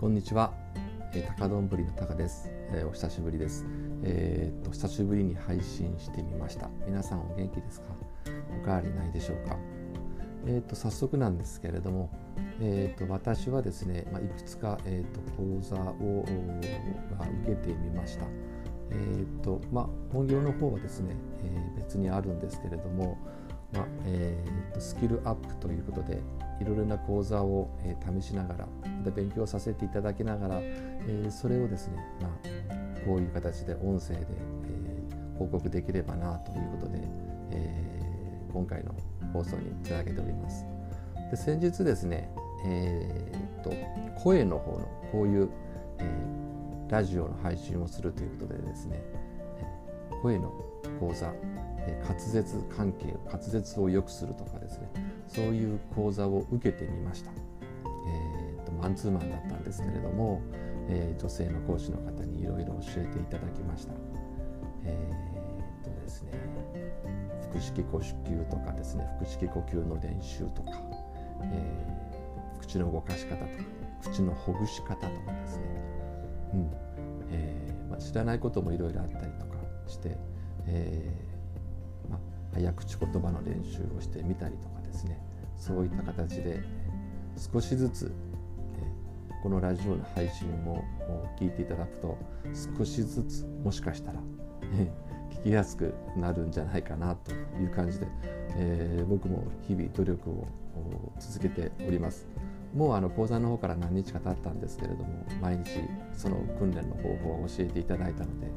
[0.00, 0.52] こんにちは、
[1.12, 3.66] えー、高丼ぶりの高です、えー、お久しぶりです、
[4.04, 6.70] えー、っと久しぶりに配信してみました。
[6.86, 7.86] 皆さんお元気ですか？
[8.62, 9.56] おかわりないでしょうか？
[10.46, 12.12] えー、っと早速なんですけれども、
[12.60, 16.24] えー、っと私はですね、まあ、いくつか、えっと講座を
[17.42, 18.26] 受けてみました。
[18.92, 23.18] えーとまあ、本業の方はですね、えー、別にあるんですけれども、
[23.72, 26.22] まあえー、スキルアップということで
[26.60, 28.68] いろいろな講座を、えー、試しながら
[29.04, 34.26] で勉強させていただきながら、えー、それをですね、まあ、こういう形で音声で、
[34.64, 37.00] えー、報告できればなということで、
[37.52, 38.94] えー、今回の
[39.32, 40.64] 放送につなげております。
[41.30, 42.30] で先日ですね、
[42.64, 43.70] えーと、
[44.18, 45.50] 声の方のこういう、
[45.98, 46.04] え、
[46.88, 49.02] ラジオの配信をするということでですね
[50.22, 50.52] 声の
[50.98, 51.32] 講座
[52.02, 54.88] 滑舌関係滑舌を良くするとかですね。
[55.28, 60.40] そういう講座を受けてみました、えーと、マンツーマンだったんですけれども、
[60.88, 63.92] えー、女性の講師の方にいろいろ教えていただきました。
[64.84, 66.32] えー、とですね
[67.50, 70.72] 腹式呼吸とかですね腹式呼吸の練習とか、
[71.42, 73.48] えー、口の動かし方とか
[74.02, 75.64] 口のほぐし方とかですね、
[76.54, 76.70] うん。
[77.30, 80.16] えーまあ、知らないこともいろいろあったりとかして、
[80.66, 81.37] えー
[82.54, 85.20] 早口言葉の練習をしてみたりとかですね。
[85.56, 86.60] そういった形で
[87.36, 88.12] 少しずつ
[89.42, 90.84] このラジオの配信を
[91.38, 92.18] 聞いていただくと
[92.78, 94.20] 少しずつもしかしたら
[95.30, 98.06] 聞きやすくなるんじゃないかなという感じで、
[98.56, 100.48] えー、僕も日々努力を
[101.18, 102.26] 続けております。
[102.74, 105.80] もうあの講座の方から何日か経ったんですけれども毎日
[106.12, 108.50] その訓練の方法を教えていただいたので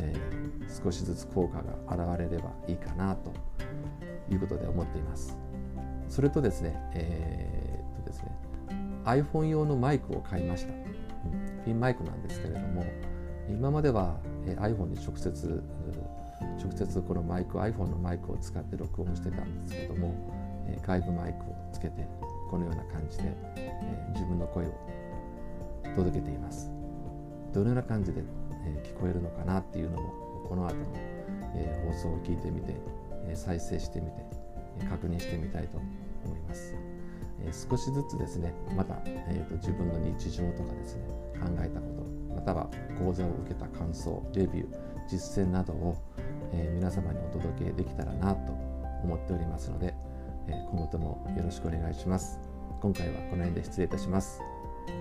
[0.00, 3.32] えー、少しずつ効果が現れればいいかなと
[4.30, 5.38] いうことで思っています。
[6.08, 8.32] それとですね、えー、っとですね、
[9.04, 10.72] iPhone 用のマイクを買いました。
[11.64, 12.84] ピンマイクなんですけれども、
[13.48, 14.16] 今までは
[14.46, 15.62] え iPhone に直接
[16.62, 20.14] 直接このマイク iPhone のマイクを使って録音してたんですけども
[20.68, 22.06] え外部マイクをつけて
[22.50, 23.24] このような感じで
[23.56, 23.72] え
[24.14, 24.74] 自分の声を
[25.96, 26.70] 届けています
[27.52, 28.22] どのような感じで
[28.64, 30.12] え聞こえるのかなっていうのも
[30.48, 30.80] この後の、
[31.54, 32.74] え放送を聞いてみて、
[33.26, 34.24] え再生してみて、
[34.80, 35.78] え確認してみたいと
[36.24, 36.74] 思います。
[37.42, 41.04] え少しずつですねまた、えーと、自分の日常とかですね
[41.40, 41.86] 考えたこ
[42.28, 44.66] とまたは講座を受けた感想レビュー
[45.08, 45.96] 実践などを、
[46.52, 48.52] え皆様にお届けできたらなと
[49.02, 49.94] 思っておりますので、
[50.48, 52.38] え今後ともよろしくお願いします。
[52.80, 54.40] 今回はこの辺で失礼いたします。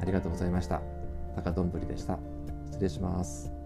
[0.00, 0.82] ありがとうございました。
[1.34, 2.18] 高どんぶりでした。
[2.74, 3.63] 失礼します。